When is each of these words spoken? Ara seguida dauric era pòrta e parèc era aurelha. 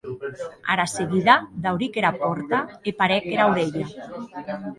Ara 0.75 0.85
seguida 0.93 1.35
dauric 1.65 1.99
era 2.03 2.11
pòrta 2.23 2.61
e 2.93 2.95
parèc 3.03 3.23
era 3.37 3.45
aurelha. 3.53 3.85